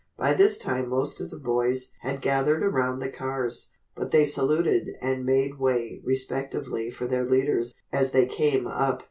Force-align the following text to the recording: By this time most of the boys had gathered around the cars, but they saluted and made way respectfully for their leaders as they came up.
By 0.17 0.33
this 0.33 0.57
time 0.57 0.89
most 0.89 1.21
of 1.21 1.29
the 1.29 1.37
boys 1.37 1.91
had 1.99 2.23
gathered 2.23 2.63
around 2.63 2.97
the 3.01 3.11
cars, 3.11 3.69
but 3.93 4.09
they 4.09 4.25
saluted 4.25 4.89
and 4.99 5.23
made 5.23 5.59
way 5.59 6.01
respectfully 6.03 6.89
for 6.89 7.05
their 7.05 7.23
leaders 7.27 7.71
as 7.91 8.11
they 8.11 8.25
came 8.25 8.65
up. 8.65 8.99